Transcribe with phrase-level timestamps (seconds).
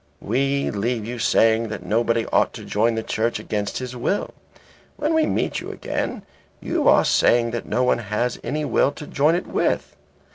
[0.19, 4.33] We leave you saying that nobody ought to join the Church against his will.
[4.97, 6.23] When we meet you again
[6.59, 9.95] you are saying that no one has any will to join it with.